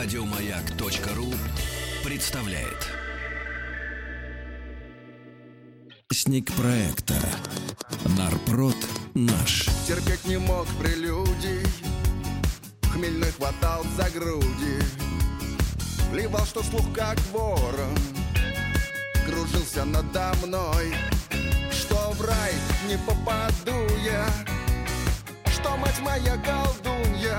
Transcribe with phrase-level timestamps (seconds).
[0.00, 1.34] Радиомаяк.ру
[2.04, 2.86] представляет.
[6.28, 7.14] Участник проекта
[8.16, 8.76] Нарпрод
[9.14, 9.66] наш.
[9.88, 11.66] Терпеть не мог прелюдий
[12.92, 14.78] Хмельной хватал за груди
[16.12, 17.96] Плевал, что слух как ворон
[19.26, 20.94] Кружился надо мной
[21.72, 22.52] Что в рай
[22.86, 24.28] не попаду я
[25.50, 27.38] Что мать моя колдунья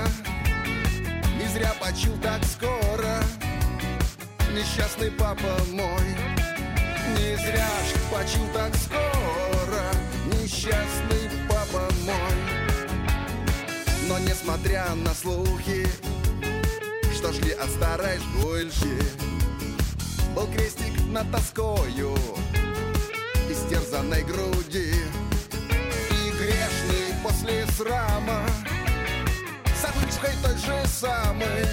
[1.38, 2.39] Не зря почил так
[4.60, 6.04] Несчастный папа мой.
[7.16, 9.82] Не зря ж почил так скоро
[10.26, 12.34] Несчастный папа мой.
[14.06, 15.86] Но несмотря на слухи
[17.14, 19.02] Что шли от старой жгульки
[20.36, 22.14] Был крестик над тоскою
[23.48, 24.92] Истерзанной груди.
[26.10, 28.44] И грешный после срама
[29.74, 31.64] С той же самой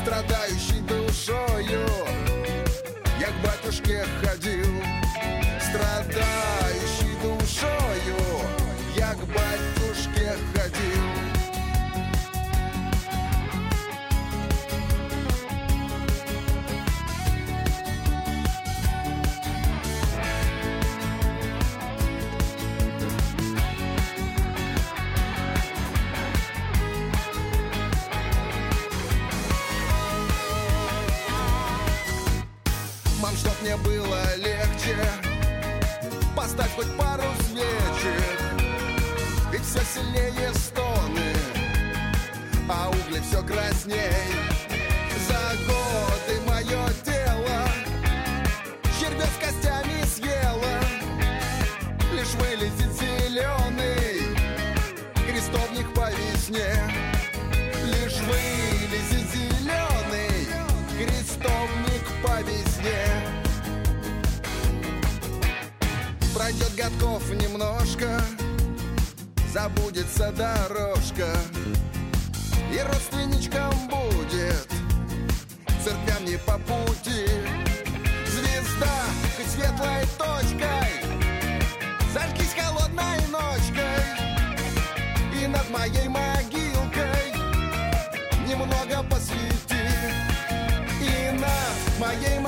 [0.00, 0.80] Страдающий
[3.86, 4.27] Я
[33.68, 34.96] мне было легче.
[36.34, 38.38] Поставь хоть пару свечек
[39.52, 41.34] Ведь все сильнее стоны
[42.68, 43.98] А угли все красней.
[45.28, 47.68] За годы мое тело
[48.98, 50.80] Червя с костями съела
[52.14, 54.36] Лишь вылезет зеленый
[55.26, 56.97] Крестовник по весне
[66.48, 68.22] Пройдет годков немножко
[69.52, 71.26] Забудется дорожка
[72.72, 74.66] И родственничкам будет
[75.84, 77.26] Церквям не по пути.
[78.26, 78.96] Звезда
[79.36, 80.88] хоть светлой точкой
[82.14, 84.06] Зажгись холодной ночкой
[85.42, 87.34] И над моей могилкой
[88.48, 89.84] Немного посвети.
[91.02, 92.47] И над моей могилкой